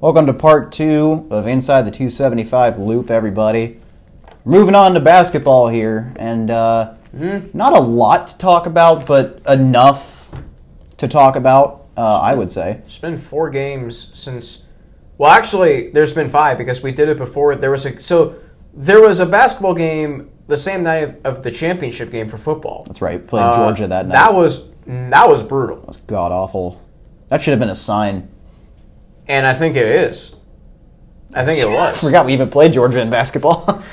[0.00, 3.80] Welcome to part two of Inside the 275 Loop, everybody.
[4.44, 10.30] Moving on to basketball here, and uh, not a lot to talk about, but enough
[10.98, 12.82] to talk about, uh, I would say.
[12.84, 14.66] It's been four games since.
[15.18, 17.56] Well, actually, there's been five because we did it before.
[17.56, 18.36] There was a so
[18.74, 22.84] there was a basketball game the same night of, of the championship game for football.
[22.84, 24.12] That's right, played Uh, Georgia that night.
[24.12, 26.82] That was that was brutal, was god awful.
[27.28, 28.28] That should have been a sign.
[29.28, 30.40] And I think it is.
[31.34, 32.02] I think it was.
[32.02, 33.82] I Forgot we even played Georgia in basketball.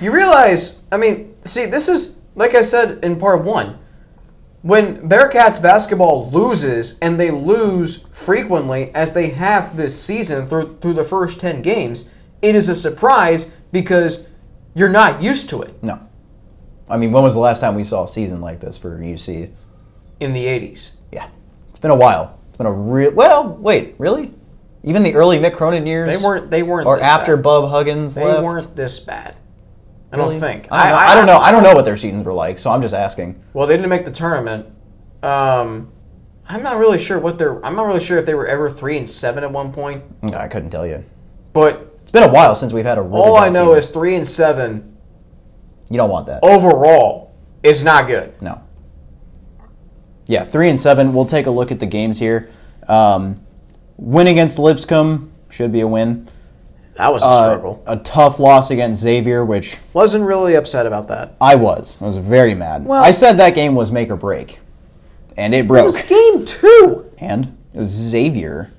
[0.00, 3.78] You realize, I mean, see, this is like I said in part one.
[4.62, 10.94] When Bearcats basketball loses, and they lose frequently as they have this season through through
[10.94, 12.10] the first ten games,
[12.42, 14.30] it is a surprise because
[14.74, 16.00] you're not used to it no.
[16.88, 19.50] I mean, when was the last time we saw a season like this for UC?
[20.20, 20.96] in the '80s.
[21.10, 21.28] Yeah.
[21.70, 22.38] It's been a while.
[22.54, 23.10] It's been a real.
[23.10, 24.32] Well, wait, really?
[24.84, 26.08] Even the early Mick Cronin years?
[26.20, 26.52] They weren't.
[26.52, 26.86] They weren't.
[26.86, 27.42] Or after bad.
[27.42, 28.44] Bob Huggins They left?
[28.44, 29.34] weren't this bad.
[30.12, 30.38] I Really?
[30.38, 30.68] don't think.
[30.70, 30.96] I don't, know.
[30.96, 31.38] I, don't know.
[31.38, 33.42] I don't know what their seasons were like, so I'm just asking.
[33.54, 34.66] Well, they didn't make the tournament.
[35.24, 35.90] Um,
[36.48, 37.64] I'm not really sure what they're.
[37.66, 40.04] I'm not really sure if they were ever three and seven at one point.
[40.22, 41.02] No, I couldn't tell you.
[41.52, 43.78] But It's been a while since we've had a really all I know season.
[43.78, 44.96] is three and seven
[45.90, 46.38] you don't want that.
[46.44, 48.40] overall is not good.
[48.40, 48.62] No.
[50.26, 51.12] Yeah, three and seven.
[51.14, 52.48] We'll take a look at the games here.
[52.88, 53.40] Um,
[53.96, 56.26] win against Lipscomb should be a win.
[56.96, 57.82] That was a Uh, struggle.
[57.86, 61.34] a tough loss against Xavier, which Wasn't really upset about that.
[61.40, 61.98] I was.
[62.00, 62.86] I was very mad.
[62.86, 64.60] Well- I said that game was make or break,
[65.36, 65.84] and it It broke.
[65.86, 67.04] was game two.
[67.18, 68.70] and it was Xavier.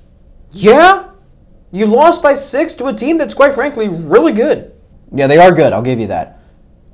[0.51, 1.03] Yeah,
[1.71, 4.71] you lost by six to a team that's quite frankly really good.
[5.13, 5.73] Yeah, they are good.
[5.73, 6.39] I'll give you that.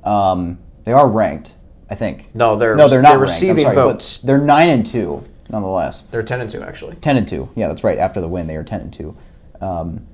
[0.02, 1.54] Um, they are ranked,
[1.92, 2.30] I think.
[2.34, 3.32] No, they're no, they're not they're ranked.
[3.32, 4.16] Receiving sorry, but votes.
[4.16, 6.00] They're nine and two, nonetheless.
[6.04, 6.96] They're ten and two actually.
[6.96, 7.50] Ten and two.
[7.54, 7.98] Yeah, that's right.
[7.98, 9.14] After the win, they are ten and two.
[9.60, 10.06] Um,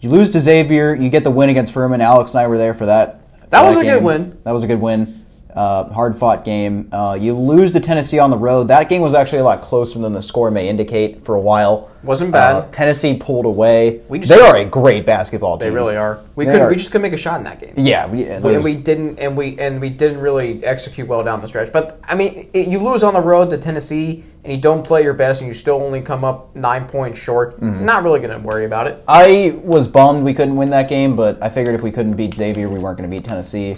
[0.00, 0.94] you lose to Xavier.
[0.94, 2.00] You get the win against Furman.
[2.00, 3.30] Alex and I were there for that.
[3.30, 4.40] for That was a good win.
[4.44, 5.19] That was a good win.
[5.54, 6.88] Uh, hard fought game.
[6.92, 8.68] Uh, you lose to Tennessee on the road.
[8.68, 11.90] That game was actually a lot closer than the score may indicate for a while.
[12.02, 12.56] Wasn't bad.
[12.56, 14.00] Uh, Tennessee pulled away.
[14.08, 15.68] We just- they are a great basketball team.
[15.68, 16.20] They really are.
[16.34, 16.68] We couldn't.
[16.68, 17.74] We just couldn't make a shot in that game.
[17.76, 21.48] Yeah, we, and we didn't and we and we didn't really execute well down the
[21.48, 24.82] stretch but i mean it, you lose on the road to tennessee and you don't
[24.86, 27.84] play your best and you still only come up nine points short Mm-hmm.
[27.84, 31.14] not really going to worry about it I was bummed we couldn't win that game,
[31.16, 33.76] but I figured if we couldn't beat Xavier, we weren't going to beat Tennessee.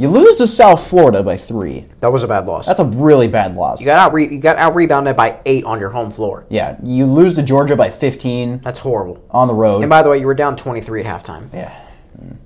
[0.00, 1.86] You lose to South Florida by three.
[2.00, 3.80] that was a bad loss That's a really bad loss.
[3.80, 6.76] you got out re- you got out rebounded by eight on your home floor yeah,
[6.84, 9.80] you lose to Georgia by 15 that's horrible on the road.
[9.82, 11.74] and by the way you were down 23 at halftime yeah,
[12.16, 12.36] Mm.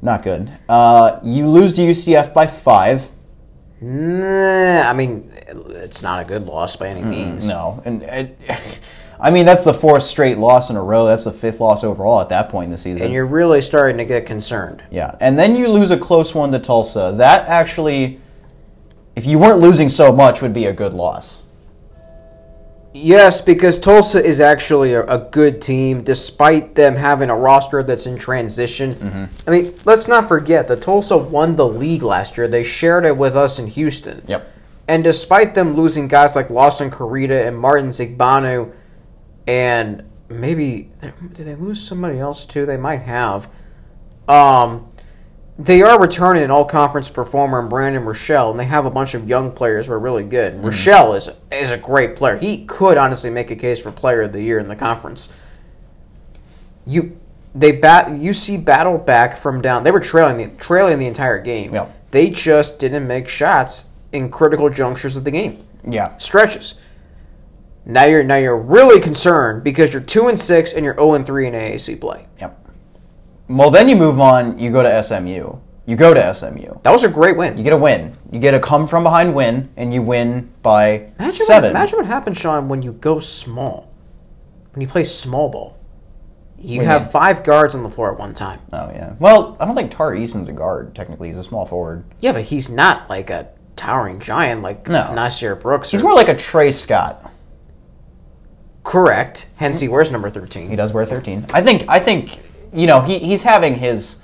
[0.00, 0.50] not good.
[0.68, 3.10] Uh, you lose to UCF by five.
[3.80, 5.30] nah, i mean
[5.70, 8.38] it's not a good loss by any means No, and it,
[9.22, 11.06] I mean that's the fourth straight loss in a row.
[11.06, 13.02] That's the fifth loss overall at that point in the season.
[13.02, 16.50] and you're really starting to get concerned Yeah, and then you lose a close one
[16.52, 17.14] to Tulsa.
[17.16, 18.20] That actually,
[19.14, 21.42] if you weren't losing so much, would be a good loss.
[22.94, 28.06] Yes, because Tulsa is actually a, a good team, despite them having a roster that's
[28.06, 28.94] in transition.
[28.94, 29.48] Mm-hmm.
[29.48, 32.48] I mean, let's not forget that Tulsa won the league last year.
[32.48, 34.22] They shared it with us in Houston.
[34.26, 34.46] Yep.
[34.88, 38.72] And despite them losing guys like Lawson Korita and Martins Igbanu,
[39.46, 40.90] and maybe
[41.32, 42.66] did they lose somebody else too?
[42.66, 43.48] They might have.
[44.28, 44.88] Um,
[45.58, 49.14] they are returning an all conference performer in Brandon Rachal, and they have a bunch
[49.14, 50.62] of young players who are really good.
[50.62, 52.38] Rochelle is is a great player.
[52.38, 55.36] He could honestly make a case for player of the year in the conference.
[56.86, 57.18] You
[57.54, 59.84] they bat you see battle back from down.
[59.84, 61.72] They were trailing the trailing the entire game.
[61.72, 61.88] Yeah.
[62.10, 65.64] They just didn't make shots in critical junctures of the game.
[65.86, 66.16] Yeah.
[66.18, 66.80] Stretches.
[67.84, 71.26] Now you're now you're really concerned because you're two and six and you're zero and
[71.26, 72.26] three in AAC play.
[72.40, 72.58] Yep.
[73.48, 74.58] Well, then you move on.
[74.58, 75.56] You go to SMU.
[75.84, 76.78] You go to SMU.
[76.84, 77.56] That was a great win.
[77.58, 78.16] You get a win.
[78.30, 81.72] You get a come from behind win, and you win by Imagine seven.
[81.72, 83.92] What, imagine what happens, Sean, when you go small.
[84.72, 85.76] When you play small ball.
[86.56, 88.60] You have five guards on the floor at one time.
[88.72, 89.14] oh yeah.
[89.18, 90.94] Well, I don't think Tari Eason's a guard.
[90.94, 92.04] Technically, he's a small forward.
[92.20, 95.02] Yeah, but he's not like a towering giant like No.
[95.02, 95.90] Nysier Brooks.
[95.90, 97.31] He's or- more like a Tre Scott.
[98.84, 99.50] Correct.
[99.56, 100.68] Hence, he wears number thirteen.
[100.68, 101.46] He does wear 13.
[101.54, 101.84] I think.
[101.88, 102.38] I think.
[102.72, 104.22] You know, he, he's having his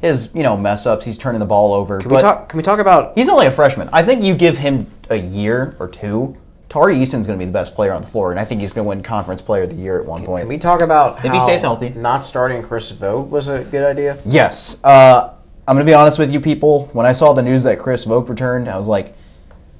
[0.00, 1.04] his you know mess ups.
[1.04, 1.98] He's turning the ball over.
[1.98, 2.48] Can we talk?
[2.48, 3.14] Can we talk about?
[3.16, 3.88] he's only a freshman.
[3.92, 6.36] I think you give him a year or two.
[6.68, 8.72] Tari Eason's going to be the best player on the floor, and I think he's
[8.72, 10.42] going to win Conference Player of the Year at one point.
[10.42, 11.90] Can we talk about If he stays healthy.
[11.90, 14.18] Not starting Chris Vogt was a good idea.
[14.26, 14.82] Yes.
[14.84, 15.32] Uh,
[15.66, 16.86] I'm going to be honest with you people.
[16.92, 19.14] When I saw the news that Chris Vogt returned, I was like,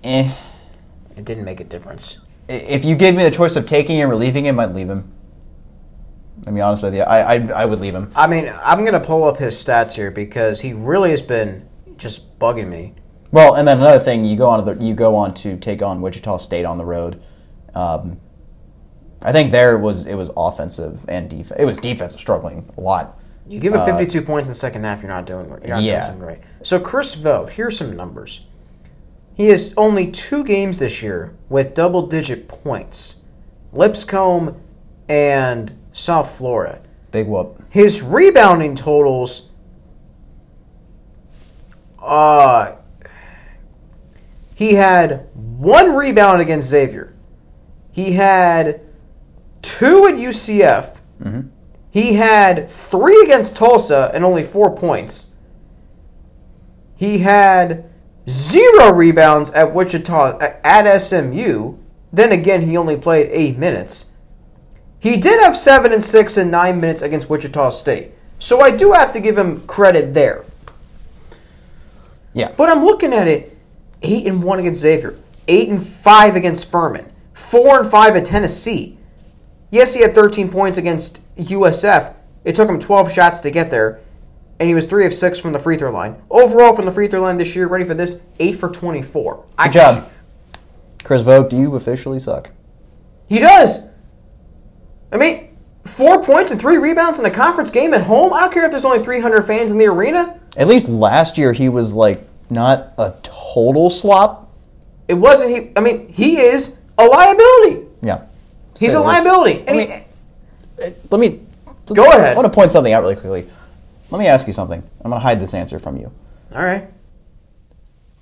[0.04, 0.32] eh.
[1.16, 2.20] It didn't make a difference.
[2.48, 5.12] If you gave me the choice of taking him or leaving him, I'd leave him.
[6.44, 8.10] To be honest with you, I I, I would leave him.
[8.14, 12.38] I mean, I'm gonna pull up his stats here because he really has been just
[12.38, 12.94] bugging me.
[13.32, 15.82] Well, and then another thing, you go on to the, you go on to take
[15.82, 17.20] on Wichita State on the road.
[17.74, 18.20] Um,
[19.22, 21.60] I think there was it was offensive and defense.
[21.60, 23.18] It was defensive struggling a lot.
[23.48, 26.08] You give him 52 points in the second half, you're not doing you're not Yeah.
[26.08, 26.40] doing right.
[26.62, 28.46] So Chris Vogt, here's some numbers.
[29.36, 33.22] He has only two games this year with double-digit points:
[33.70, 34.58] Lipscomb
[35.10, 36.80] and South Florida.
[37.12, 37.62] Big whoop.
[37.68, 39.50] His rebounding totals.
[42.02, 42.76] Uh,
[44.54, 47.14] he had one rebound against Xavier.
[47.92, 48.80] He had
[49.60, 51.00] two at UCF.
[51.90, 55.34] He had three against Tulsa and only four points.
[56.94, 57.90] He had
[58.28, 61.76] zero rebounds at Wichita at SMU.
[62.12, 64.12] Then again, he only played eight minutes.
[64.98, 68.12] He did have seven and six and nine minutes against Wichita State.
[68.38, 70.44] So I do have to give him credit there.
[72.32, 72.52] Yeah.
[72.56, 73.56] But I'm looking at it,
[74.02, 75.18] eight and one against Xavier,
[75.48, 78.98] eight and five against Furman, four and five at Tennessee.
[79.70, 82.14] Yes, he had 13 points against USF.
[82.44, 84.00] It took him 12 shots to get there,
[84.58, 86.16] and he was three of six from the free throw line.
[86.30, 89.44] Overall, from the free throw line this year, ready for this, eight for 24.
[89.58, 90.10] I Good job.
[91.04, 92.50] Chris Vogt, do you officially suck.
[93.28, 93.88] He does.
[95.12, 98.32] I mean, four points and three rebounds in a conference game at home.
[98.32, 100.40] I don't care if there's only 300 fans in the arena.
[100.56, 104.52] At least last year he was like not a total slop.
[105.06, 105.70] It wasn't he.
[105.76, 107.86] I mean, he is a liability.
[108.02, 108.22] Yeah.
[108.78, 109.64] He's a liability.
[109.66, 110.04] And he- mean,
[110.82, 111.46] uh, Let me
[111.94, 112.32] Go ahead.
[112.32, 113.46] I want to point something out really quickly.
[114.10, 114.82] Let me ask you something.
[115.04, 116.12] I'm going to hide this answer from you.
[116.54, 116.88] all right.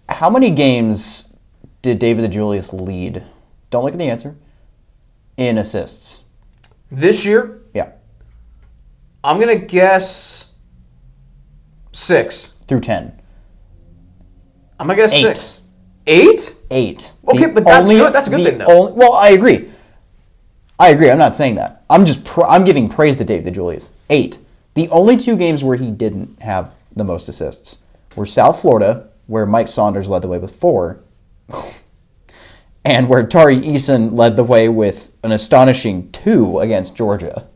[0.08, 1.32] How many games
[1.82, 3.22] did David DeJulius lead?
[3.70, 4.36] Don't look at the answer.
[5.36, 6.22] In assists.
[6.90, 7.88] This year, Yeah.
[9.25, 10.52] I'm gonna guess
[11.92, 12.48] six.
[12.69, 13.20] Through 10.
[14.78, 15.22] I'm gonna guess Eight.
[15.22, 15.62] six.
[16.06, 16.54] Eight?
[16.70, 17.12] Eight.
[17.26, 18.66] Okay, but that's good- that's a good thing, though.
[18.66, 19.69] only- well, I agree.
[20.78, 21.10] I agree.
[21.10, 21.82] I'm not saying that.
[21.88, 23.88] I'm just pr- I'm giving praise to David DeJulius.
[24.10, 24.38] Eight.
[24.75, 27.79] The only two games where he didn't have the most assists
[28.17, 31.00] were South Florida, where Mike Saunders led the way with four,
[32.85, 37.47] and where Tari Eason led the way with an astonishing two against Georgia.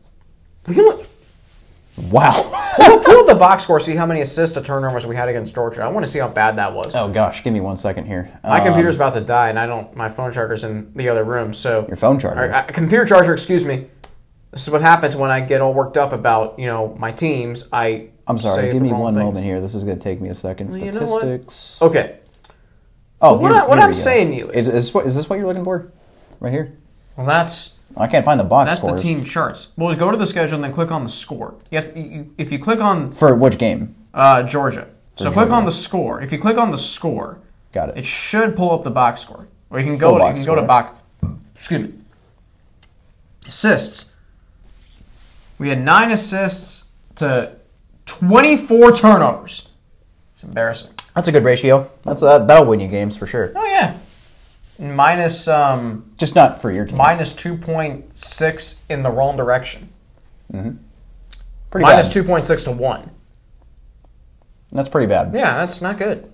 [2.11, 2.31] Wow.
[2.77, 3.79] pull, up, pull up the box score.
[3.81, 5.81] See how many assists to turnovers we had against Georgia.
[5.83, 6.95] I want to see how bad that was.
[6.95, 8.29] oh gosh, give me one second here.
[8.43, 9.93] My Um, computer's about to die, and I don't.
[9.97, 11.53] My phone charger's in the other room.
[11.53, 12.45] So Your phone charger?
[12.45, 13.33] Or, uh, computer charger.
[13.33, 13.87] Excuse me.
[14.51, 17.67] This is what happens when I get all worked up about you know my teams.
[17.71, 18.63] I I'm sorry.
[18.63, 19.25] say Give me one things.
[19.25, 19.59] moment here.
[19.59, 20.75] This is going to take me a second.
[20.75, 21.19] you know what?
[21.21, 21.81] Statistics.
[21.81, 22.17] Okay.
[23.21, 25.05] Oh, what here- I- what here I'm we saying to you is, is, this what,
[25.05, 25.91] is this what you're looking for?
[26.39, 26.77] Right here?
[27.17, 29.01] Well, that's I can't find the box that's scores.
[29.01, 29.69] the team charts.
[29.75, 31.55] Well, go to the schedule and then click on the score.
[31.69, 33.95] You have to, you, if you click on For which game?
[34.13, 36.21] uh, Georgia, so click on the score.
[36.21, 37.39] If you click on the score,
[37.73, 37.97] Got it.
[37.97, 39.47] it should pull up the box score.
[39.69, 40.97] Or you can Full go to, you box can go to box.
[41.55, 41.93] Excuse me.
[43.45, 44.13] Assists.
[45.59, 47.55] We had nine assists to
[48.05, 49.69] 24 turnovers.
[50.33, 50.91] It's embarrassing.
[51.13, 51.89] That's a good ratio.
[52.03, 53.51] That's uh, that'll win you games for sure.
[53.55, 53.97] Oh yeah.
[54.79, 56.95] Minus um Just not for your team.
[56.97, 59.89] minus 2.6 in the wrong direction.
[60.49, 62.25] pretty Minus bad.
[62.25, 63.11] 2.6 to 1.
[64.71, 65.33] That's pretty bad.
[65.33, 66.31] Yeah, that's not good.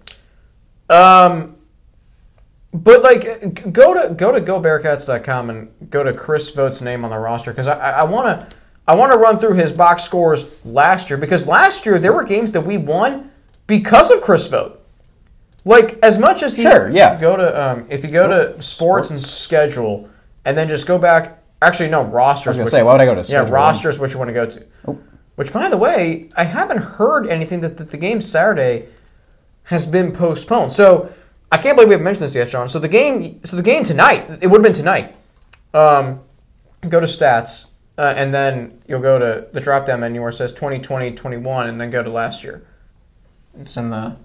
[0.89, 1.55] Um,
[2.73, 7.17] but like, go to go to gobearcats.com and go to Chris Vogt's name on the
[7.17, 11.09] roster because I I want to I want to run through his box scores last
[11.09, 13.31] year because last year there were games that we won
[13.67, 14.79] because of Chris Vogt.
[15.63, 17.19] Like as much as he Sure, yeah.
[17.19, 20.09] Go to um, if you go to sports, and schedule
[20.45, 21.41] and then just go back.
[21.61, 22.47] Actually, no rosters.
[22.47, 23.99] I was gonna say, why would I go to Schedule yeah rosters?
[23.99, 24.65] Which you want to go to?
[24.87, 24.99] Oh.
[25.35, 28.87] Which, by the way, I haven't heard anything that, that the game Saturday
[29.63, 30.71] has been postponed.
[30.71, 31.13] So
[31.51, 32.69] I can't believe we haven't mentioned this yet, Sean.
[32.69, 35.15] So the game, so the game tonight, it would have been tonight.
[35.73, 36.21] Um,
[36.87, 40.33] go to stats, uh, and then you'll go to the drop down menu where it
[40.33, 42.65] says 2020, 21, and then go to last year.
[43.59, 44.17] It's in the.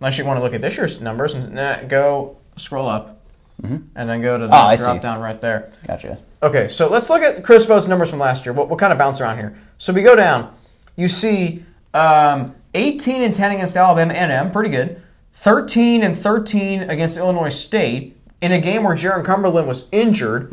[0.00, 3.20] Unless you want to look at this year's numbers, and nah, go scroll up,
[3.62, 4.84] and then go to the Ah, I see.
[4.84, 5.70] drop down right there.
[5.86, 6.18] Gotcha.
[6.40, 8.52] Okay, so let's look at Chris Vogt's numbers from last year.
[8.52, 9.58] We'll, we'll kind of bounce around here.
[9.78, 10.54] So we go down.
[10.94, 15.02] You see um, 18 and 10 against Alabama A&M, pretty good.
[15.32, 20.52] 13 and 13 against Illinois State in a game where Jarron Cumberland was injured.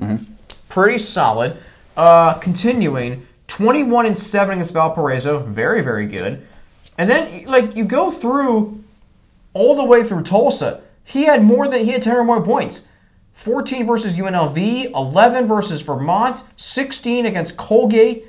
[0.69, 1.55] Pretty solid.
[1.95, 6.45] Uh, continuing, 21 and 7 against Valparaiso, very very good.
[6.97, 8.83] And then like you go through
[9.53, 10.81] all the way through Tulsa.
[11.03, 12.89] He had more than he had 10 or more points.
[13.33, 18.25] 14 versus UNLV, 11 versus Vermont, 16 against Colgate,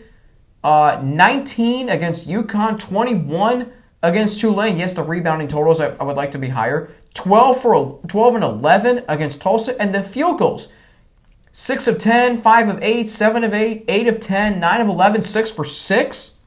[0.64, 4.76] uh, 19 against UConn, 21 against Tulane.
[4.76, 6.90] Yes, the rebounding totals I, I would like to be higher.
[7.14, 10.72] 12 for 12 and 11 against Tulsa, and the field goals.
[11.58, 15.22] 6 of 10, 5 of 8, 7 of 8, 8 of 10, 9 of 11,
[15.22, 16.40] 6 for 6,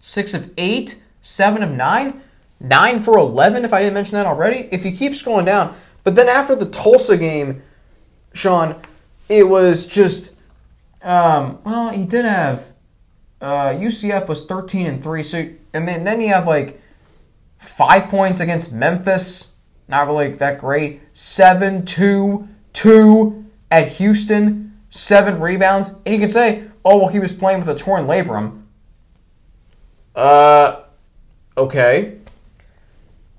[0.00, 2.20] 6 of 8, 7 of 9,
[2.58, 4.68] 9 for 11, if I didn't mention that already.
[4.72, 7.62] If you keep scrolling down, but then after the Tulsa game,
[8.32, 8.74] Sean,
[9.28, 10.32] it was just,
[11.02, 12.72] um, well, he did have,
[13.40, 16.82] uh, UCF was 13 and 3, so, I mean, then you have like
[17.58, 19.54] 5 points against Memphis,
[19.86, 23.43] not really that great, 7, 2, 2,
[23.74, 27.74] at Houston, seven rebounds, and you can say, oh, well, he was playing with a
[27.74, 28.62] torn labrum.
[30.14, 30.82] Uh,
[31.56, 32.18] okay.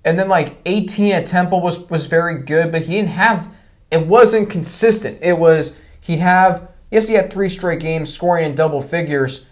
[0.03, 3.49] And then like 18 at Temple was was very good, but he didn't have.
[3.89, 5.19] It wasn't consistent.
[5.21, 9.47] It was he'd have yes, he had three straight games scoring in double figures,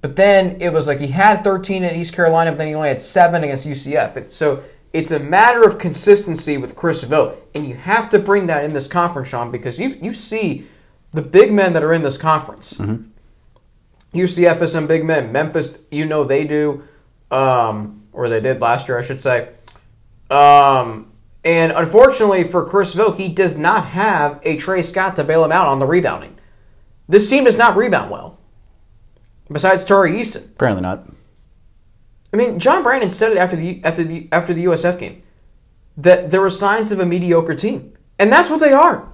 [0.00, 2.88] but then it was like he had 13 at East Carolina, but then he only
[2.88, 4.16] had seven against UCF.
[4.16, 4.62] It, so
[4.92, 8.74] it's a matter of consistency with Chris Vogt, and you have to bring that in
[8.74, 10.66] this conference, Sean, because you you see
[11.12, 12.78] the big men that are in this conference.
[12.78, 13.08] Mm-hmm.
[14.14, 15.32] UCF has some big men.
[15.32, 16.82] Memphis, you know they do,
[17.30, 19.48] um, or they did last year, I should say.
[20.30, 21.12] Um,
[21.44, 25.52] and unfortunately for Chris Vogt, he does not have a Tre Scott to bail him
[25.52, 26.36] out on the rebounding.
[27.08, 28.38] This team does not rebound well.
[29.50, 30.50] Besides Tari Eason.
[30.52, 31.06] Apparently not.
[32.32, 35.22] I mean, John Brannen said it after the after the after the USF game
[35.96, 39.08] that there were signs of a mediocre team, and that's what they are.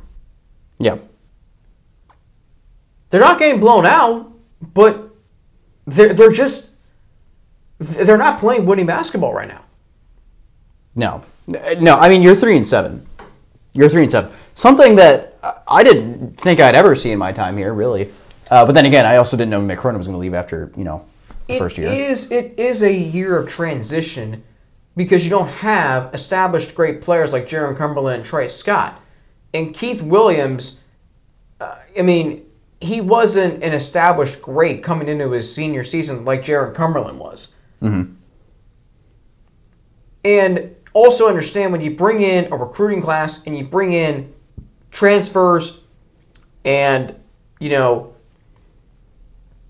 [0.78, 0.98] Yeah.
[3.10, 5.10] They're not getting blown out, but
[5.86, 6.74] they're they're just
[7.78, 9.62] they're not playing winning basketball right now.
[10.94, 11.96] No, no.
[11.96, 13.06] I mean, you're three and seven.
[13.72, 14.30] You're three and seven.
[14.54, 15.34] Something that
[15.66, 18.10] I didn't think I'd ever see in my time here, really.
[18.50, 20.72] Uh, but then again, I also didn't know Mick Cronin was going to leave after
[20.76, 21.04] you know
[21.48, 21.88] It first year.
[21.88, 24.44] is it is a year of transition
[24.96, 29.00] because you don't have established great players like Jarron Cumberland and Tre Scott,
[29.54, 30.80] and Keith Williams.
[31.60, 32.44] Uh, I mean,
[32.80, 37.54] he wasn't an established great coming into his senior season like Jarron Cumberland was.
[40.24, 44.34] And also understand when you bring in a recruiting class and you bring in
[44.90, 45.82] transfers
[46.64, 47.14] and
[47.60, 48.14] you know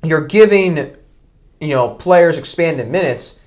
[0.02, 0.96] you're giving
[1.60, 3.42] you know players expanded minutes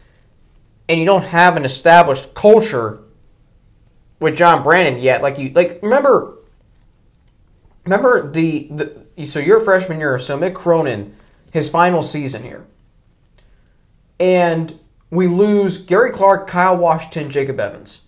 [0.89, 3.01] and you don't have an established culture
[4.20, 6.38] with John Brannen yet like you like remember
[7.86, 11.15] remember the, the so you're a freshman year so Mick Cronin
[11.51, 12.65] his final season here
[14.20, 14.80] and
[15.12, 18.08] we lose Gary Clark, Kyle Washington, Jacob Evans.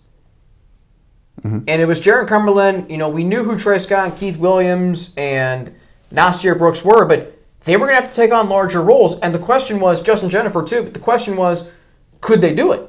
[1.42, 1.58] Mm-hmm.
[1.68, 2.90] And it was Jarron Cumberland.
[2.90, 5.74] You know, we knew who Tre Scott and Keith Williams and
[6.12, 7.33] Nysier Brooks were, but
[7.64, 9.18] they were going to have to take on larger roles.
[9.20, 11.72] And the question was, Justin Jenifer too, but the question was,
[12.20, 12.88] could they do it?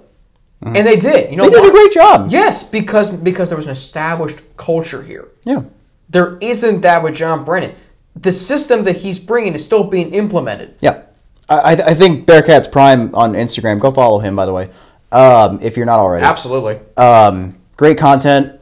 [0.62, 1.30] And they did.
[1.30, 2.32] You know, they did a great job.
[2.32, 5.28] Yes, because because there was an established culture here.
[5.44, 5.64] Yeah.
[6.10, 7.76] There isn't that with John Brannen.
[8.16, 10.76] The system that he's bringing is still being implemented.
[10.80, 11.04] Yeah.
[11.48, 13.80] I, I think Bearcats Prime on Instagram.
[13.80, 14.72] Go follow him, by the way,
[15.12, 16.26] um, if you're not already.
[16.26, 16.80] Absolutely.
[16.98, 18.60] Um, great content.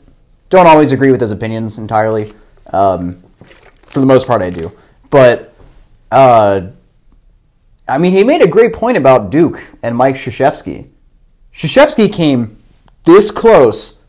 [0.49, 2.33] Don't always agree with his opinions entirely.
[2.73, 3.23] Um,
[3.87, 4.73] for the most part, I do.
[5.09, 5.52] But,
[6.13, 6.67] uh,
[7.87, 10.87] I mean, he made a great point about Duke and Mike Krzyzewski.
[11.53, 12.61] Krzyzewski came
[13.03, 13.99] this close.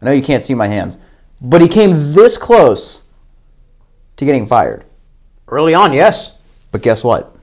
[0.00, 0.96] I know you can't see my hands,
[1.40, 3.02] but he came this close
[4.16, 4.84] to getting fired.
[5.48, 6.38] Early on, yes.
[6.72, 7.36] But guess what?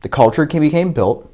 [0.00, 1.32] The culture can- became built.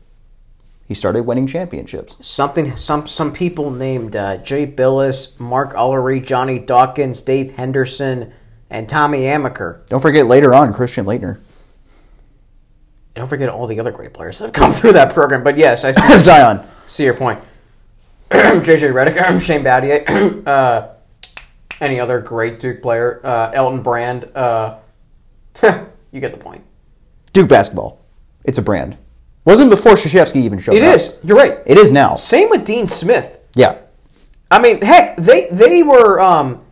[0.86, 2.16] He started winning championships.
[2.20, 8.32] Something some some people named uh, Jay Bilas, Mark Alarie, Johnny Dawkins, Dave Henderson,
[8.70, 9.84] and Tommy Amaker.
[9.86, 11.40] Don't forget later on Christian Laettner.
[13.16, 15.42] And don't forget all the other great players that have come through that program.
[15.42, 16.60] But yes, I see, Zion.
[16.86, 17.40] see your point.
[18.30, 20.88] JJ Redick, Shane Battier, uh,
[21.80, 24.24] any other great Duke player, uh, Elton Brand.
[24.34, 24.76] Uh,
[26.12, 26.62] you get the point.
[27.32, 28.04] Duke basketball.
[28.44, 28.98] It's a brand.
[29.46, 30.94] Wasn't before Krzyzewski even showed It up.
[30.94, 31.18] is.
[31.24, 31.58] You're right.
[31.64, 32.16] It is now.
[32.16, 33.38] Same with Dean Smith.
[33.54, 33.78] Yeah.
[34.50, 36.62] I mean, heck, they they were um,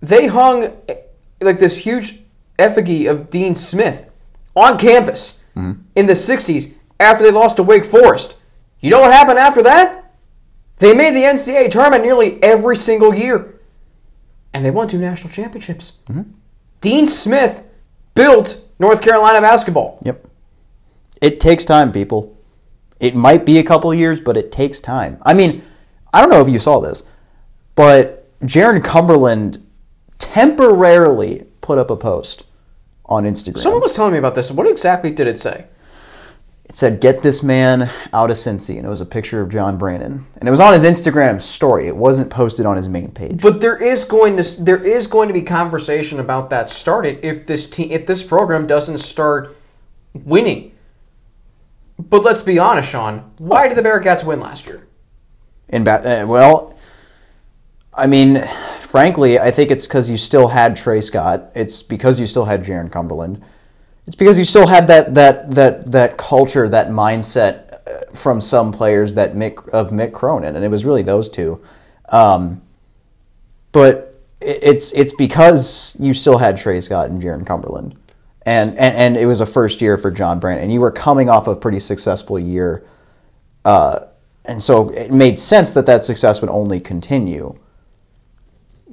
[0.00, 0.96] they hung eh,
[1.40, 2.20] like this huge
[2.58, 4.10] effigy of Dean Smith
[4.56, 5.82] on campus Mm-hmm.
[5.96, 8.38] in the '60s after they lost to Wake Forest.
[8.80, 10.12] You know what happened after that?
[10.78, 13.60] They made the NCAA tournament nearly every single year,
[14.52, 16.00] and they won two national championships.
[16.08, 16.22] Mm-hmm.
[16.80, 17.64] Dean Smith
[18.14, 20.00] built North Carolina basketball.
[20.02, 20.26] Yep.
[21.20, 22.36] It takes time, people.
[22.98, 25.18] It might be a couple years, but it takes time.
[25.22, 25.62] I mean,
[26.12, 27.04] I don't know if you saw this,
[27.74, 29.64] but Jarron Cumberland
[30.18, 32.44] temporarily put up a post
[33.06, 33.58] on Instagram.
[33.58, 34.50] Someone was telling me about this.
[34.50, 35.66] What exactly did it say?
[36.64, 39.76] It said, "Get this man out of Cincy," and it was a picture of John
[39.76, 41.86] Brannen, and it was on his Instagram story.
[41.86, 43.42] It wasn't posted on his main page.
[43.42, 47.46] But there is going to there is going to be conversation about that started if
[47.46, 49.54] this team if this program doesn't start
[50.14, 50.72] winning.
[51.98, 53.32] But let's be honest, Sean.
[53.38, 54.86] Why did the Bearcats win last year?
[55.68, 56.76] In ba- uh, well,
[57.94, 58.42] I mean,
[58.92, 61.50] frankly, I think it's because you still had Tre Scott.
[61.54, 63.42] It's because you still had Jarron Cumberland.
[64.06, 68.70] It's because you still had that that that that culture, that mindset uh, from some
[68.70, 71.62] players that Mick of Mick Cronin, and it was really those two.
[72.10, 72.60] Um,
[73.72, 77.96] but it's it's because you still had Tre Scott and Jaron Cumberland,
[78.44, 81.30] and, and and it was a first year for John Brannen, and you were coming
[81.30, 82.84] off a pretty successful year,
[83.64, 84.00] uh,
[84.44, 87.58] and so it made sense that that success would only continue.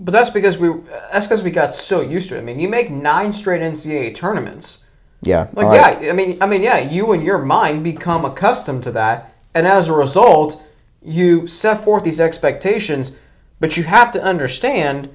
[0.02, 0.70] But that's because we
[1.12, 2.40] that's because we got so used to it.
[2.40, 4.86] I mean, you make nine straight NCAA tournaments.
[5.22, 6.02] Yeah, Like right.
[6.02, 9.68] yeah, I mean, I mean, yeah, you and your mind become accustomed to that, and
[9.68, 10.64] as a result,
[11.04, 13.18] you set forth these expectations.
[13.60, 15.10] But you have to understand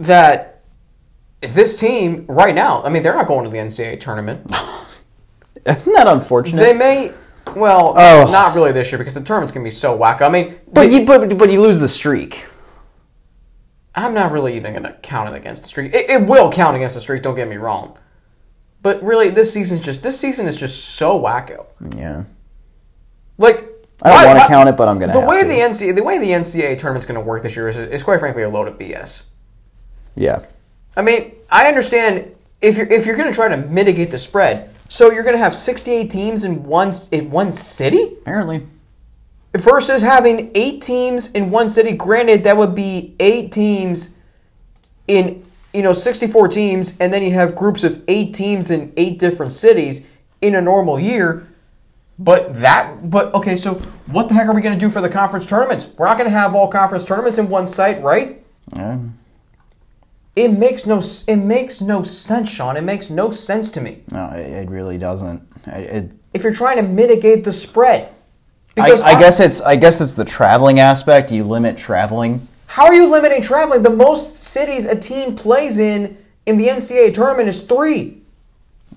[0.00, 0.62] that
[1.40, 4.50] this team right now, I mean, they're not going to the NCAA tournament.
[5.66, 6.60] Isn't that unfortunate?
[6.60, 7.12] They may,
[7.54, 8.28] well, Oh.
[8.32, 10.22] not really this year because the tournament's gonna be so whack.
[10.22, 12.46] I mean, but they- you but, but you lose the streak.
[13.96, 15.94] I'm not really even gonna count it against the streak.
[15.94, 17.22] It, it will count against the streak.
[17.22, 17.96] Don't get me wrong.
[18.82, 21.66] But really, this season's just this season is just so wacko.
[21.96, 22.24] Yeah,
[23.38, 23.64] Like
[24.02, 25.14] I don't want to count it, but I'm gonna.
[25.14, 25.48] The have way to.
[25.48, 28.20] the NCAA the way the NCAA tournament's going to work this year is, is quite
[28.20, 29.30] frankly a load of BS.
[30.14, 30.44] yeah,
[30.96, 34.70] I mean, I understand if you're if you're going to try to mitigate the spread,
[34.90, 38.66] so you're going to have 68 teams in one in one city apparently.
[39.60, 41.92] Versus having eight teams in one city.
[41.92, 44.16] Granted, that would be eight teams
[45.06, 49.18] in you know 64 teams, and then you have groups of eight teams in eight
[49.18, 50.08] different cities
[50.40, 51.46] in a normal year.
[52.18, 53.74] But that, but okay, so
[54.06, 55.92] what the heck are we going to do for the conference tournaments?
[55.98, 58.42] We're not going to have all conference tournaments in one site, right?
[58.74, 59.00] Yeah.
[60.34, 62.76] It makes no, it makes no sense, Sean.
[62.76, 65.42] It makes no sense to me No, it, it really doesn't.
[65.66, 68.12] I, it, if you're trying to mitigate the spread.
[68.76, 71.32] I, I guess it's I guess it's the traveling aspect.
[71.32, 72.46] You limit traveling.
[72.66, 73.82] How are you limiting traveling?
[73.82, 78.22] The most cities a team plays in in the NCAA tournament is three.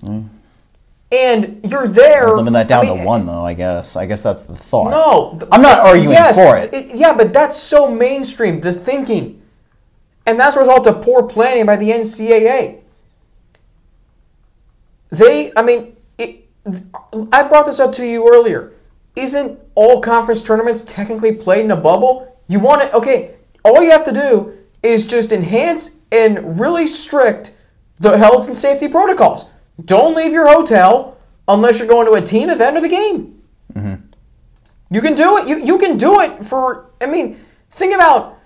[0.00, 0.28] Mm.
[1.12, 2.36] And you're there.
[2.36, 3.44] Limit that down I mean, to one, though.
[3.44, 3.96] I guess.
[3.96, 4.90] I guess that's the thought.
[4.90, 5.48] No.
[5.50, 6.94] I'm not arguing yes, for it.
[6.94, 9.42] Yeah, but that's so mainstream, the thinking.
[10.24, 12.80] And that's a result of poor planning by the NCAA.
[15.10, 16.46] They, I mean, it,
[17.32, 18.72] I brought this up to you earlier.
[19.16, 22.36] Isn't all conference tournaments technically played in a bubble?
[22.48, 27.56] You want it, okay, all you have to do is just enhance and really strict
[27.98, 29.50] the health and safety protocols.
[29.82, 31.16] Don't leave your hotel
[31.48, 33.42] unless you're going to a team event or the game.
[33.72, 34.04] Mm-hmm.
[34.90, 35.48] You can do it.
[35.48, 36.90] You, you can do it for.
[37.00, 37.40] I mean,
[37.70, 38.38] think about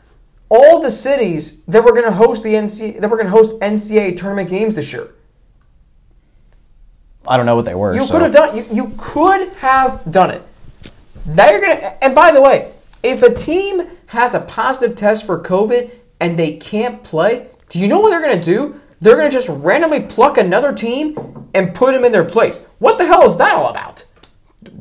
[0.48, 3.58] all the cities that were going to host the NCAA that were going to host
[3.58, 5.08] NCAA tournament games this year.
[7.26, 7.92] I don't know what they were.
[7.92, 8.56] You so- could have done.
[8.56, 10.42] You, you could have done it.
[11.26, 11.96] Now you're gonna.
[12.02, 16.56] And by the way, if a team has a positive test for COVID and they
[16.56, 18.80] can't play, do you know what they're gonna do?
[19.00, 22.64] They're gonna just randomly pluck another team and put them in their place.
[22.78, 24.04] What the hell is that all about?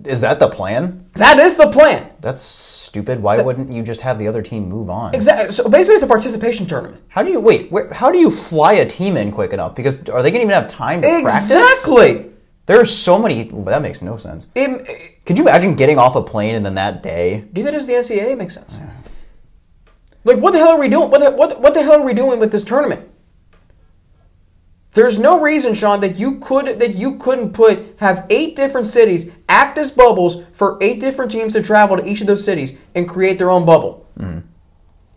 [0.05, 1.09] Is that the plan?
[1.13, 2.09] That is the plan.
[2.19, 3.21] That's stupid.
[3.21, 5.13] Why wouldn't you just have the other team move on?
[5.15, 5.51] Exactly.
[5.51, 7.01] So basically, it's a participation tournament.
[7.09, 7.71] How do you wait?
[7.71, 9.75] Where, how do you fly a team in quick enough?
[9.75, 11.51] Because are they going to even have time to practice?
[11.51, 12.32] Exactly.
[12.65, 13.43] There's so many.
[13.43, 14.47] That makes no sense.
[14.55, 17.45] It, Could you imagine getting off a plane and then that day?
[17.53, 18.79] neither does the NCAA make sense.
[20.23, 21.09] Like, what the hell are we doing?
[21.09, 23.09] What the, what, what the hell are we doing with this tournament?
[24.93, 29.31] There's no reason, Sean, that you could that you couldn't put have eight different cities
[29.49, 33.09] act as bubbles for eight different teams to travel to each of those cities and
[33.09, 34.07] create their own bubble.
[34.19, 34.47] Mm-hmm.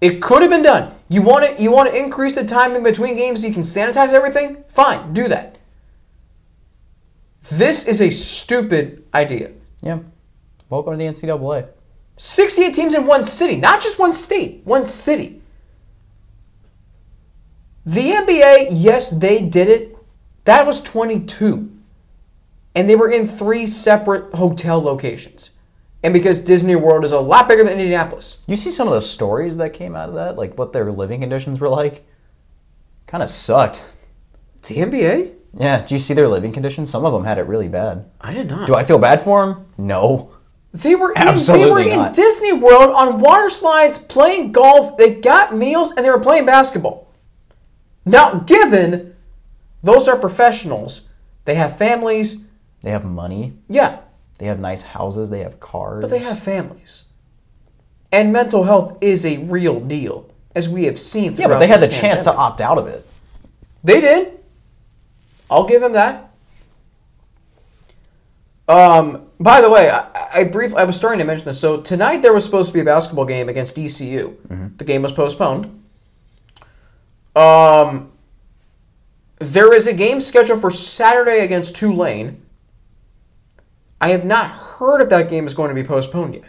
[0.00, 0.94] It could have been done.
[1.08, 3.62] You want to you want to increase the time in between games so you can
[3.62, 4.64] sanitize everything?
[4.68, 5.55] Fine, do that.
[7.50, 9.52] This is a stupid idea.
[9.82, 10.00] Yeah.
[10.68, 11.68] Welcome to the NCAA.
[12.16, 15.42] 68 teams in one city, not just one state, one city.
[17.84, 19.96] The NBA, yes, they did it.
[20.44, 21.72] That was 22.
[22.74, 25.56] And they were in three separate hotel locations.
[26.02, 28.44] And because Disney World is a lot bigger than Indianapolis.
[28.48, 31.20] You see some of the stories that came out of that, like what their living
[31.20, 32.04] conditions were like.
[33.06, 33.96] Kind of sucked.
[34.66, 35.34] The NBA?
[35.58, 35.84] Yeah.
[35.86, 36.90] Do you see their living conditions?
[36.90, 38.04] Some of them had it really bad.
[38.20, 38.66] I did not.
[38.66, 39.66] Do I feel bad for them?
[39.78, 40.32] No.
[40.72, 42.12] They were in, Absolutely they were in not.
[42.14, 44.98] Disney World on water slides, playing golf.
[44.98, 47.10] They got meals and they were playing basketball.
[48.04, 49.14] Now, given
[49.82, 51.08] those are professionals,
[51.46, 52.46] they have families.
[52.82, 53.54] They have money.
[53.68, 54.00] Yeah,
[54.38, 55.30] They have nice houses.
[55.30, 56.02] They have cars.
[56.02, 57.10] But they have families.
[58.12, 61.32] And mental health is a real deal, as we have seen.
[61.34, 63.06] yeah, but they had the this chance to opt out of it.
[63.82, 64.35] They did.
[65.50, 66.30] I'll give him that.
[68.68, 71.60] Um, by the way, I, I brief I was starting to mention this.
[71.60, 74.36] So tonight there was supposed to be a basketball game against ECU.
[74.76, 75.84] The game was postponed.
[77.36, 78.10] Um,
[79.38, 82.42] there is a game scheduled for Saturday against Tulane.
[84.00, 86.44] I have not heard if that game is going to be postponed yet.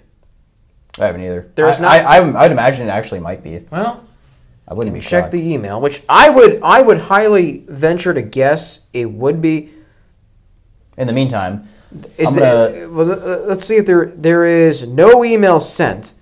[1.00, 1.52] I haven't either.
[1.56, 3.60] There's I, not- I, I, I'd imagine it actually might be.
[3.70, 4.07] Well,
[4.68, 5.32] I wouldn't be check shocked.
[5.32, 9.72] the email, which I would I would highly venture to guess it would be.
[10.98, 11.68] In the meantime,
[12.18, 16.14] Is the, well, let's see if there there is no email sent.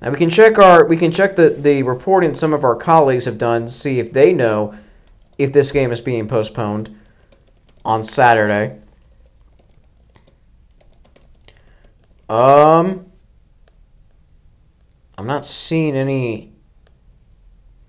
[0.00, 3.26] Now we can check our we can check the the reporting some of our colleagues
[3.26, 4.74] have done to see if they know
[5.38, 6.96] if this game is being postponed
[7.84, 8.78] on Saturday.
[12.28, 13.12] Um,
[15.18, 16.51] I'm not seeing any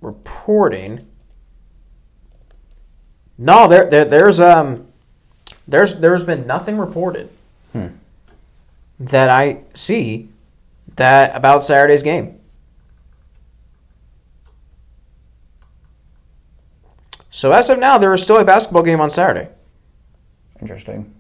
[0.03, 1.07] reporting.
[3.37, 4.87] No, there, there there's um
[5.67, 7.29] there's there's been nothing reported
[8.99, 10.29] that I see
[10.95, 12.39] that about Saturday's game.
[17.31, 19.49] So as of now, there is still a basketball game on Saturday,
[20.61, 21.11] interesting.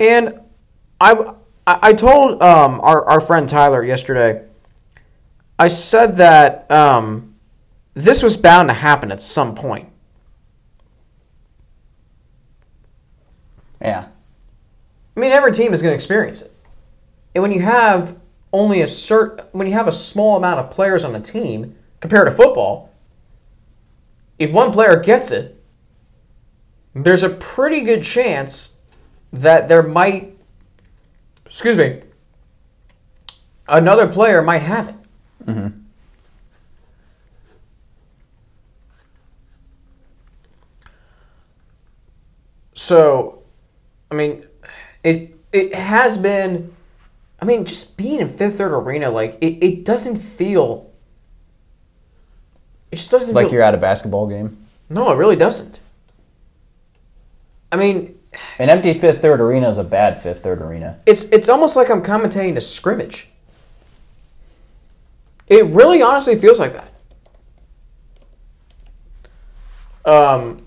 [0.00, 0.40] and
[1.00, 1.12] I
[1.66, 4.44] I I told um, our our friend Tyler yesterday.
[5.58, 7.34] I said that um,
[7.94, 9.88] this was bound to happen at some point.
[13.80, 14.06] Yeah.
[15.16, 16.52] I mean, every team is going to experience it.
[17.34, 18.18] And when you have
[18.52, 22.26] only a certain, when you have a small amount of players on a team compared
[22.28, 22.92] to football,
[24.38, 25.60] if one player gets it,
[26.94, 28.78] there's a pretty good chance
[29.32, 30.36] that there might,
[31.46, 32.02] excuse me,
[33.66, 34.94] another player might have it.
[35.48, 35.68] Mm-hmm.
[42.74, 43.42] So,
[44.10, 44.44] I mean,
[45.02, 46.72] it it has been.
[47.40, 50.90] I mean, just being in Fifth Third Arena, like it, it doesn't feel.
[52.90, 53.54] It just doesn't Like feel.
[53.54, 54.56] you're at a basketball game.
[54.88, 55.80] no, it really doesn't.
[57.70, 58.18] I mean,
[58.58, 60.98] An empty fifth third arena is a bad fifth third arena.
[61.04, 63.28] it's it's almost like I'm commentating a scrimmage.
[65.48, 66.92] It really, honestly feels like that.
[70.04, 70.58] Um,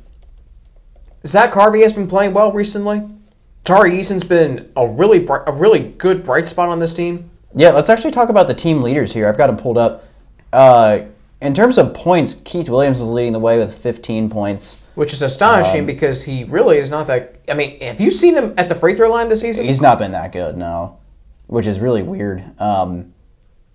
[1.26, 3.02] Zach Harvey has been playing well recently.
[3.64, 7.30] Tari Eason's been a really bright, a really good bright spot on this team.
[7.54, 9.28] Yeah, let's actually talk about the team leaders here.
[9.28, 10.06] I've got them pulled up.
[10.52, 11.02] Uh,
[11.42, 14.84] in terms of points, Keith Williams is leading the way with 15 points.
[14.96, 17.38] which is astonishing because he really is not that.
[17.50, 19.66] I mean, have you seen him at the free throw line this season?
[19.66, 21.00] He's not been that good, no,
[21.48, 22.44] which is really weird.
[22.60, 23.14] Um,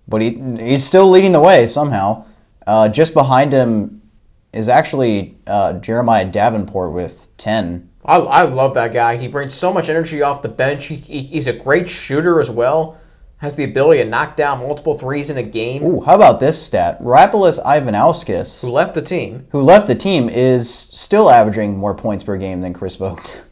[0.07, 2.25] but he he's still leading the way somehow.
[2.65, 4.01] Uh, just behind him
[4.53, 7.89] is actually uh, Jeremiah Davenport with 10.
[8.03, 9.17] I, I love that guy.
[9.17, 10.85] He brings so much energy off the bench.
[10.85, 12.97] He, he, he's a great shooter as well.
[13.37, 15.83] Has the ability to knock down multiple threes in a game.
[15.83, 16.99] Ooh, how about this stat?
[17.01, 19.45] Rapolas Ivanauskas, Who left the team?
[19.51, 23.43] who left the team, is still averaging more points per game than Chris Vogt.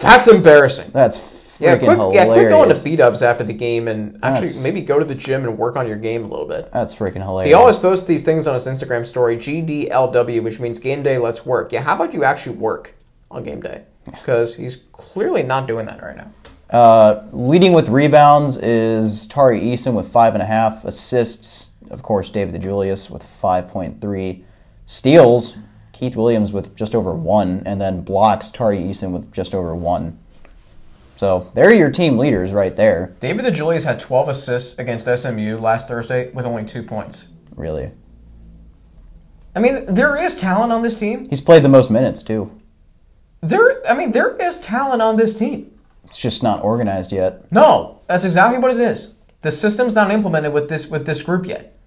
[0.00, 0.90] That's embarrassing.
[0.92, 1.18] That's
[1.62, 2.14] Yeah, quit, hilarious.
[2.14, 5.04] yeah, quit going to beat ups after the game and actually That's- maybe go to
[5.04, 6.70] the gym and work on your game a little bit.
[6.72, 7.50] That's freaking hilarious.
[7.50, 11.46] He always posts these things on his Instagram story, GDLW, which means game day, let's
[11.46, 11.72] work.
[11.72, 12.94] Yeah, how about you actually work
[13.30, 13.84] on game day?
[14.04, 16.30] Because he's clearly not doing that right now.
[16.70, 21.72] Uh, leading with rebounds is Tari Eason with five and a half assists.
[21.90, 24.44] Of course, David DeJulius with five point three
[24.86, 25.58] steals.
[25.92, 30.18] Keith Williams with just over one, and then blocks Tari Eason with just over one.
[31.22, 33.14] So they're your team leaders right there.
[33.20, 37.30] David DeJulius had 12 assists against SMU last Thursday with only two points.
[37.54, 37.92] Really,
[39.54, 41.28] I mean, there is talent on this team.
[41.28, 42.50] he's played the most minutes too.
[43.40, 45.70] There, I mean, there is talent on this team.
[46.02, 47.52] It's just not organized yet.
[47.52, 49.18] No, that's exactly what it is.
[49.42, 51.78] The system's not implemented with this with this group yet.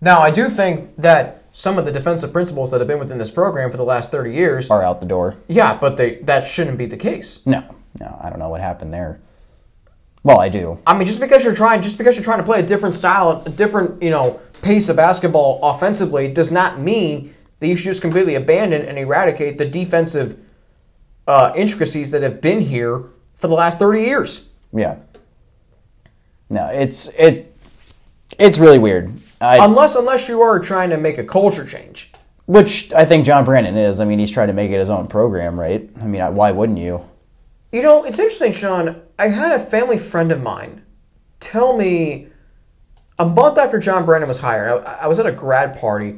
[0.00, 3.30] Now, I do think that some of the defensive principles that have been within this
[3.30, 5.36] program for the last 30 years, Are out the door.
[5.46, 7.46] yeah, but they that shouldn't be the case.
[7.46, 7.62] No,
[8.00, 9.20] no, I don't know what happened there.
[10.22, 10.78] Well, I do.
[10.86, 13.42] I mean, just because you're trying, just because you're trying to play a different style,
[13.46, 18.02] a different, you know, pace of basketball offensively, does not mean that you should just
[18.02, 20.38] completely abandon and eradicate the defensive
[21.26, 24.50] uh, intricacies that have been here for the last 30 years.
[24.72, 24.98] Yeah.
[26.50, 27.54] No, it's it.
[28.38, 29.12] It's really weird.
[29.40, 32.12] I, Unless, unless you are trying to make a culture change.
[32.46, 34.00] Which I think John Brannen is.
[34.00, 35.88] I mean, he's trying to make it his own program, right?
[36.00, 37.07] I mean, why wouldn't you?
[37.70, 39.02] You know, it's interesting, Sean.
[39.18, 40.84] I had a family friend of mine
[41.38, 42.28] tell me
[43.18, 44.84] a month after John Brannen was hired.
[44.84, 46.16] I, I was at a grad party,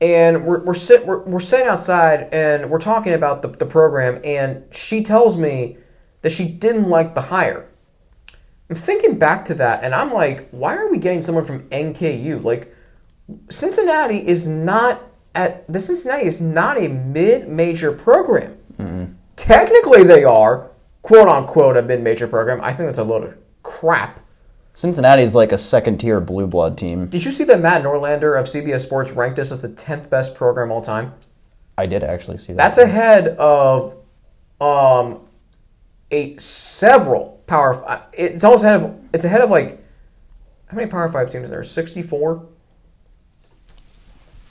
[0.00, 4.20] and we're we're, sit, we're we're sitting outside and we're talking about the, the program,
[4.24, 5.78] and she tells me
[6.20, 7.68] that she didn't like the hire.
[8.68, 12.42] I'm thinking back to that, and I'm like, why are we getting someone from NKU?
[12.42, 12.74] Like,
[13.48, 15.02] Cincinnati is not
[15.34, 18.58] at the Cincinnati is not a mid-major program.
[18.78, 19.12] Mm-hmm.
[19.42, 20.70] Technically, they are
[21.02, 22.60] quote unquote a mid-major program.
[22.62, 24.20] I think that's a load of crap.
[24.72, 27.06] Cincinnati is like a second tier blue blood team.
[27.08, 30.36] Did you see that Matt Norlander of CBS Sports ranked us as the tenth best
[30.36, 31.12] program all time?
[31.76, 32.56] I did actually see that.
[32.56, 33.96] That's ahead of
[34.60, 35.22] um
[36.12, 37.72] a several power.
[37.72, 38.94] fi- It's almost ahead of.
[39.12, 39.84] It's ahead of like
[40.68, 41.62] how many Power Five teams are there?
[41.64, 42.46] Sixty four.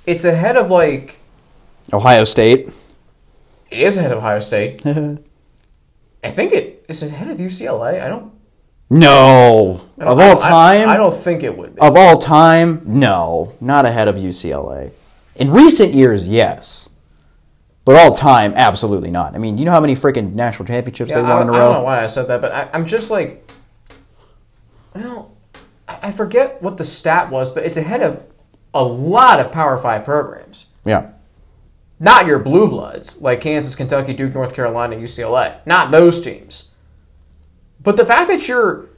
[0.05, 1.17] It's ahead of like
[1.93, 2.69] Ohio State.
[3.71, 4.85] It is ahead of Ohio State.
[6.23, 8.01] I think it is ahead of UCLA.
[8.01, 8.31] I don't.
[8.89, 9.81] No.
[9.97, 10.89] I don't- Of all I- time?
[10.89, 11.81] I, don't think it would be.
[11.81, 12.81] Of all time?
[12.85, 13.53] No.
[13.61, 14.91] Not ahead of UCLA.
[15.37, 16.89] In recent years, yes.
[17.85, 19.33] But all time, absolutely not.
[19.33, 21.51] I mean, you know how many freaking national championships Yeah, they I, won in a
[21.53, 21.57] row.
[21.57, 23.49] I don't know why I said that, but I, I'm just like,
[24.93, 25.31] well,
[25.87, 28.25] I I forget what the stat was, but it's ahead of
[28.73, 30.73] a lot of Power Five programs.
[30.85, 31.11] Yeah.
[32.01, 35.55] Not your blue bloods like Kansas, Kentucky, Duke, North Carolina, UCLA.
[35.67, 36.73] Not those teams.
[37.79, 38.89] But the fact that you're,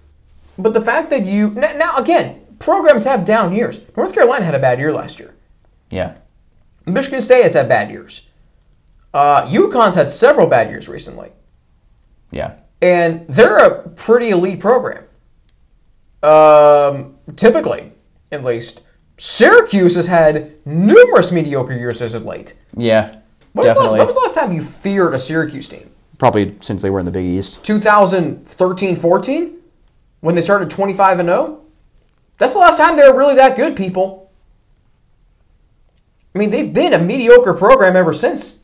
[0.58, 3.82] but the fact that you now, now again, programs have down years.
[3.98, 5.36] North Carolina had a bad year last year.
[5.90, 6.16] Yeah.
[6.86, 8.30] Michigan State has had bad years.
[9.14, 11.32] Uh, UConn's had several bad years recently.
[12.32, 12.56] Yeah.
[12.82, 15.04] and they're a pretty elite program.
[16.24, 17.92] Um, typically,
[18.32, 18.83] at least,
[19.26, 22.60] Syracuse has had numerous mediocre years as of late.
[22.76, 23.22] Yeah.
[23.54, 23.98] When was, the last, definitely.
[24.00, 25.90] when was the last time you feared a Syracuse team?
[26.18, 27.64] Probably since they were in the Big East.
[27.64, 29.58] 2013 14?
[30.20, 31.62] When they started 25 and 0?
[32.38, 34.30] That's the last time they were really that good, people.
[36.36, 38.64] I mean, they've been a mediocre program ever since.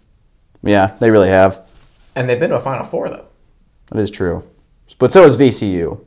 [0.62, 1.70] Yeah, they really have.
[2.18, 3.28] And they've been to a Final Four, though.
[3.94, 4.44] That is true.
[4.98, 6.04] But so is VCU.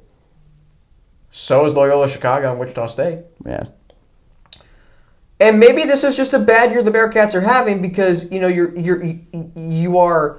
[1.31, 3.21] So is Loyola Chicago and Wichita State.
[3.47, 3.69] Yeah.
[5.43, 8.47] And maybe this is just a bad year the Bearcats are having because you know
[8.47, 9.03] you're you're
[9.57, 10.39] you are.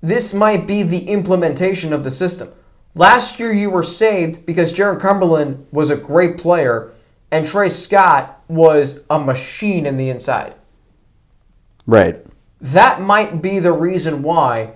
[0.00, 2.52] This might be the implementation of the system.
[2.96, 6.92] Last year you were saved because Jarron Cumberland was a great player
[7.30, 10.54] and Tre Scott was a machine in the inside.
[11.86, 12.26] Right.
[12.60, 14.74] That might be the reason why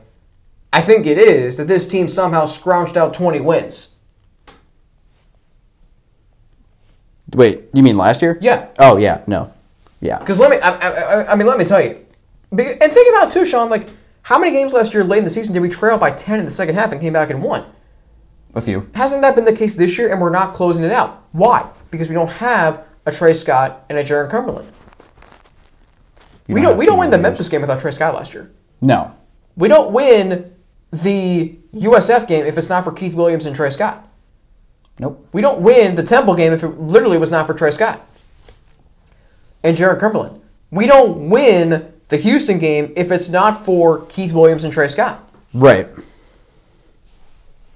[0.72, 3.96] I think it is that this team somehow scrounged out 20 wins.
[7.34, 8.38] Wait, you mean last year?
[8.40, 8.68] Yeah.
[8.78, 9.22] Oh, yeah.
[9.26, 9.52] No.
[10.00, 10.18] Yeah.
[10.18, 12.04] Because let me, I, I, I mean, let me tell you,
[12.50, 13.68] and think about it too, Sean.
[13.68, 13.88] Like,
[14.22, 16.44] how many games last year late in the season did we trail by ten in
[16.44, 17.64] the second half and came back and won?
[18.54, 18.88] A few.
[18.94, 20.10] Hasn't that been the case this year?
[20.10, 21.24] And we're not closing it out.
[21.32, 21.68] Why?
[21.90, 24.70] Because we don't have a Tre Scott and a Jarron Cumberland.
[26.46, 26.70] You we don't.
[26.70, 28.50] have We don't win the Memphis game without Tre Scott last year.
[28.80, 29.14] No.
[29.56, 30.54] We don't win
[30.90, 34.07] the USF game if it's not for Keith Williams and Tre Scott.
[34.98, 35.28] Nope.
[35.32, 38.00] We don't win the Temple game if it literally was not for Tre Scott
[39.62, 40.40] and Jared Cumberland.
[40.70, 45.30] We don't win the Houston game if it's not for Keith Williams and Tre Scott.
[45.54, 45.88] Right.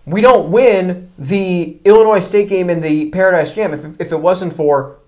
[0.05, 4.53] We don't win the Illinois State game in the Paradise Jam if, if it wasn't
[4.53, 4.99] for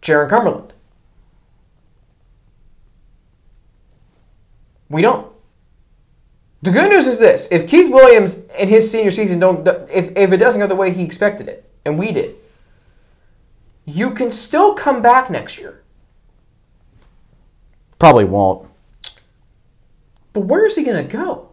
[0.00, 0.72] Jarron Cumberland.
[4.88, 5.30] We don't.
[6.62, 10.32] The good news is this: if Keith Williams in his senior season don't, if if
[10.32, 12.34] it doesn't go the way he expected it, and we did,
[13.84, 15.82] you can still come back next year.
[17.98, 18.68] Probably won't.
[20.32, 21.50] But where is he going to go?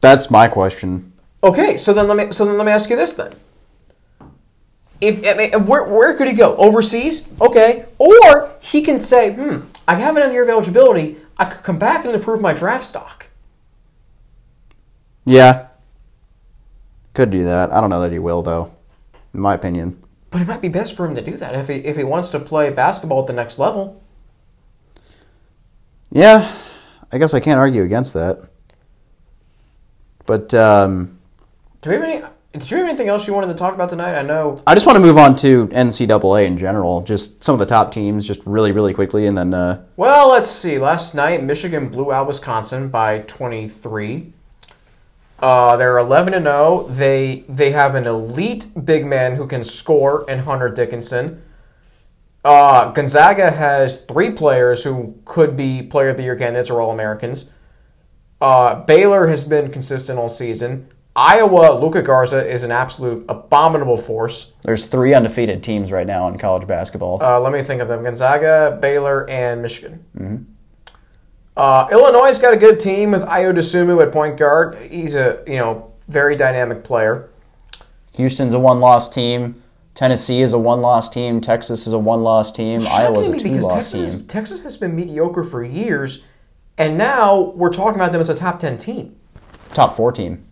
[0.00, 1.12] That's my question.
[1.42, 3.34] Okay, so then let me so then let me ask you this then.
[5.00, 6.56] If I mean, where where could he go?
[6.56, 7.30] Overseas?
[7.40, 11.18] Okay, or he can say, "Hmm, I have another year of eligibility.
[11.36, 13.28] I could come back and improve my draft stock."
[15.24, 15.68] Yeah.
[17.14, 17.72] Could do that.
[17.72, 18.74] I don't know that he will, though.
[19.32, 19.98] In my opinion.
[20.30, 22.28] But it might be best for him to do that if he if he wants
[22.30, 24.02] to play basketball at the next level.
[26.10, 26.52] Yeah.
[27.12, 28.42] I guess I can't argue against that.
[30.26, 31.18] But um,
[31.82, 32.22] Do we have any?
[32.52, 34.16] Did you have anything else you wanted to talk about tonight?
[34.16, 34.56] I know.
[34.66, 37.02] I just want to move on to NCAA in general.
[37.02, 40.48] Just some of the top teams, just really, really quickly, and then uh, Well, let's
[40.48, 40.78] see.
[40.78, 44.32] Last night, Michigan blew out Wisconsin by 23.
[45.38, 46.86] Uh, they're 11 and 0.
[46.88, 51.42] They they have an elite big man who can score in Hunter Dickinson.
[52.44, 56.90] Uh, Gonzaga has three players who could be Player of the Year candidates or All
[56.90, 57.50] Americans.
[58.40, 60.88] Uh, Baylor has been consistent all season.
[61.16, 64.52] Iowa, Luka Garza is an absolute abominable force.
[64.62, 67.22] There's three undefeated teams right now in college basketball.
[67.22, 70.53] Uh, let me think of them: Gonzaga, Baylor, and Michigan.
[71.56, 74.76] Uh, Illinois got a good team with Ayo Dosunmu at point guard.
[74.90, 77.30] He's a you know very dynamic player.
[78.14, 79.62] Houston's a one-loss team.
[79.94, 81.40] Tennessee is a one-loss team.
[81.40, 82.82] Texas is a one-loss team.
[82.88, 84.26] Iowa's a two-loss team.
[84.26, 86.24] Texas has been mediocre for years,
[86.76, 89.16] and now we're talking about them as a top ten team.
[89.72, 90.44] Top four team.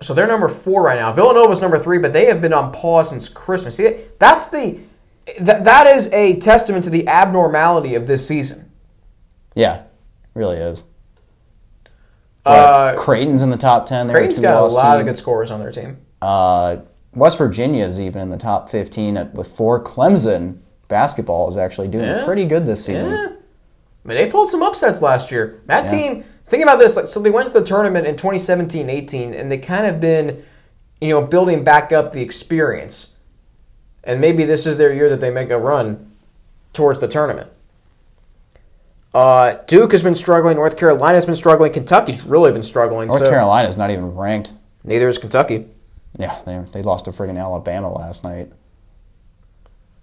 [0.00, 1.12] So they're number four right now.
[1.12, 3.76] Villanova's number three, but they have been on pause since Christmas.
[3.76, 4.78] See, that's the
[5.38, 8.72] that, that is a testament to the abnormality of this season.
[9.54, 9.82] Yeah,
[10.34, 10.84] really is.
[12.44, 14.06] Uh, Creighton's in the top ten.
[14.06, 15.00] They're Creighton's got a lot team.
[15.00, 15.98] of good scorers on their team.
[16.22, 16.78] Uh,
[17.14, 19.82] West Virginia's even in the top 15 at, with four.
[19.82, 22.24] Clemson basketball is actually doing Yeah.
[22.24, 23.10] pretty good this season.
[23.10, 23.26] Yeah.
[24.04, 25.60] I mean, they pulled some upsets last year.
[25.66, 26.96] That team, think about this.
[26.96, 30.42] Like, so they went to the tournament in 2017-18, and they kind of been,
[31.00, 33.18] you know, building back up the experience.
[34.04, 36.12] And maybe this is their year that they make a run
[36.72, 37.50] towards the tournament.
[39.12, 40.56] Uh, Duke has been struggling.
[40.56, 41.72] North Carolina's been struggling.
[41.72, 43.08] Kentucky's really been struggling.
[43.08, 44.52] North so Carolina's not even ranked.
[44.84, 45.66] neither is Kentucky.
[46.18, 48.50] Yeah, they, they lost to friggin' Alabama last night,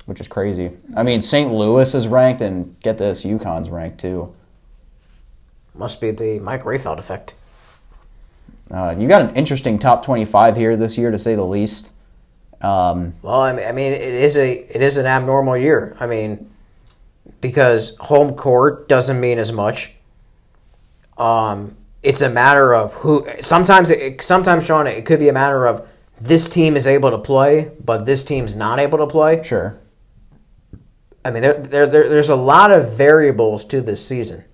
[0.05, 0.71] which is crazy.
[0.95, 1.51] I mean, St.
[1.51, 4.33] Louis is ranked, and get this, UConn's ranked too.
[5.73, 7.35] Must be the Mike Rayfeld effect.
[8.71, 11.93] Uh, you got an interesting top 25 here this year, to say the least.
[12.61, 15.95] Um, Well, I mean, I mean, it is a it is an abnormal year.
[15.99, 16.49] I mean,
[17.41, 19.93] because home court doesn't mean as much.
[21.17, 23.25] Um, it's a matter of who.
[23.41, 25.87] Sometimes, it, sometimes Sean, it could be a matter of
[26.19, 29.43] this team is able to play, but this team's not able to play.
[29.43, 29.79] sure.
[31.25, 34.45] I mean, there, there, there there's a lot of variables to this season.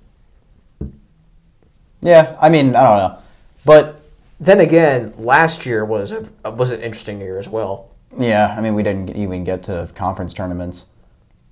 [2.02, 3.18] Yeah, I mean, I don't know.
[3.66, 4.02] But
[4.40, 7.92] Then again, last year was a was an interesting year as well.
[8.18, 10.88] Yeah, I mean, we didn't even get to conference tournaments.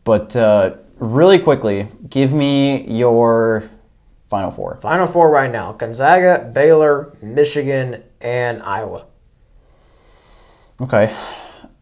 [0.04, 3.70] But uh, really quickly, give me your
[4.30, 4.78] final four.
[4.78, 9.08] Final four right now: Gonzaga, Baylor, Michigan, and Iowa.
[10.80, 11.14] Okay.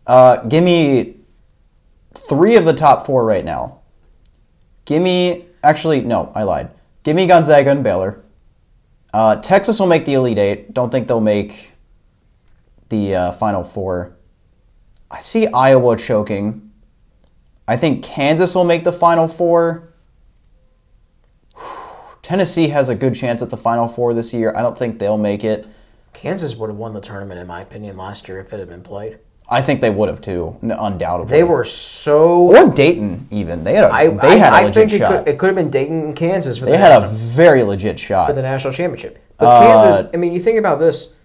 [0.08, 1.18] Uh, give me
[2.14, 3.80] three of the top four right now.
[4.86, 6.72] Give me, actually, no, I lied.
[7.04, 8.24] Give me Gonzaga and Baylor.
[9.14, 10.74] Uh, Texas will make the Elite Eight.
[10.74, 11.74] Don't think they'll make
[12.90, 14.16] the uh, Final Four.
[15.12, 16.69] I see Iowa choking.
[17.70, 19.94] I think Kansas will make the Final Four.
[22.24, 24.52] Tennessee has a good chance at the Final Four this year.
[24.58, 25.68] I don't think they'll make it.
[26.12, 28.82] Kansas would have won the tournament, in my opinion, last year if it had been
[28.82, 29.20] played.
[29.48, 31.30] I think they would have too, undoubtedly.
[31.30, 32.40] They were so.
[32.40, 33.64] or Dayton even.
[33.64, 35.26] They had a I, they had a I, I legit think it shot.
[35.26, 37.62] could, it could have been Dayton and Kansas for the they the, had a very
[37.62, 38.26] legit shot.
[38.28, 39.24] for the national championship.
[39.38, 41.16] But Uh, Kansas, I mean, you think about this.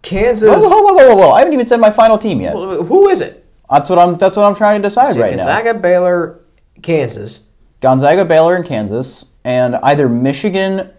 [0.00, 1.30] Kansas, whoa, whoa, whoa, whoa, whoa!
[1.32, 2.54] I haven't even said my final team yet.
[2.54, 3.45] who is it?
[3.70, 4.16] That's what I'm.
[4.16, 5.44] That's what I'm trying to decide right now.
[5.44, 6.40] Gonzaga, Baylor,
[6.82, 7.48] Kansas.
[7.80, 10.90] Gonzaga, Baylor, and Kansas, and either Michigan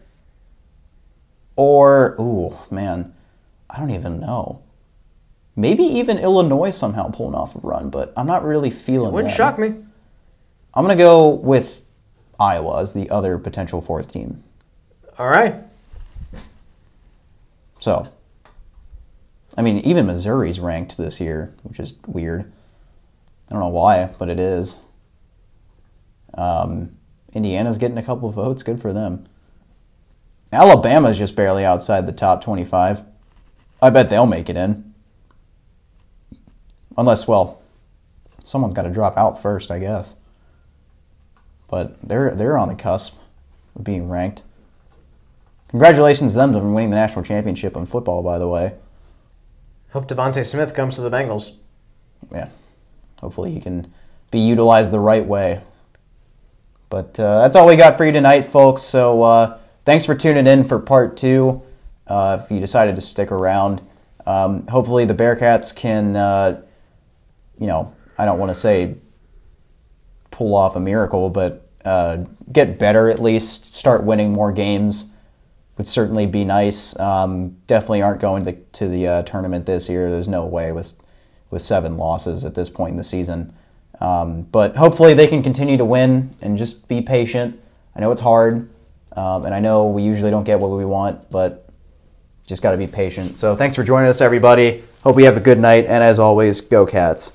[1.55, 3.13] or ooh man,
[3.69, 4.61] I don't even know.
[5.55, 9.11] Maybe even Illinois somehow pulling off a run, but I'm not really feeling.
[9.11, 9.37] Wouldn't them.
[9.37, 9.73] shock me.
[10.73, 11.83] I'm gonna go with
[12.39, 14.43] Iowa as the other potential fourth team.
[15.17, 15.55] All right.
[17.79, 18.11] So,
[19.57, 22.51] I mean, even Missouri's ranked this year, which is weird.
[23.49, 24.79] I don't know why, but it is.
[26.33, 26.97] Um,
[27.33, 28.63] Indiana's getting a couple of votes.
[28.63, 29.27] Good for them.
[30.51, 33.03] Alabama's just barely outside the top 25.
[33.81, 34.93] I bet they'll make it in.
[36.97, 37.61] Unless, well,
[38.41, 40.15] someone's got to drop out first, I guess.
[41.67, 43.17] But they're they're on the cusp
[43.75, 44.43] of being ranked.
[45.67, 48.75] Congratulations to them for winning the national championship in football, by the way.
[49.91, 51.57] Hope DeVonta Smith comes to the Bengals.
[52.31, 52.47] Yeah.
[53.21, 53.91] Hopefully he can
[54.31, 55.61] be utilized the right way.
[56.89, 58.81] But uh, that's all we got for you tonight, folks.
[58.81, 61.61] So uh, thanks for tuning in for part two.
[62.07, 63.81] Uh, if you decided to stick around,
[64.25, 66.61] um, hopefully the Bearcats can, uh,
[67.59, 68.95] you know, I don't want to say
[70.31, 75.09] pull off a miracle, but uh, get better at least, start winning more games
[75.77, 76.97] would certainly be nice.
[76.99, 80.09] Um, definitely aren't going to, to the uh, tournament this year.
[80.09, 80.99] There's no way with
[81.49, 83.53] with seven losses at this point in the season.
[83.99, 87.59] Um, but hopefully they can continue to win and just be patient.
[87.95, 88.69] I know it's hard,
[89.15, 91.67] um, and I know we usually don't get what we want, but
[92.45, 93.37] just got to be patient.
[93.37, 94.83] So thanks for joining us, everybody.
[95.03, 97.33] Hope you have a good night, and as always, go Cats.